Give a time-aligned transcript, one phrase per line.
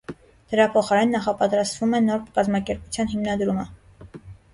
[0.51, 3.67] Դրա փոխարեն նախապատրաստվում է նոր կազմակերպության հիմնադրումը։